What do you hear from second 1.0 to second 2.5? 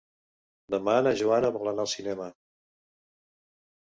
na Joana vol anar al cinema.